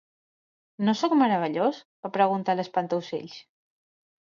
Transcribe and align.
No 0.87 0.95
sóc 1.01 1.13
meravellós? 1.19 1.83
va 2.07 2.13
preguntar 2.17 2.57
l'Espantaocells. 2.59 3.39